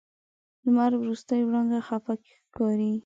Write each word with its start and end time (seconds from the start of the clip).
د 0.61 0.63
لمر 0.65 0.91
وروستۍ 1.01 1.39
وړانګه 1.43 1.79
خفه 1.87 2.13
ښکاري 2.39 2.91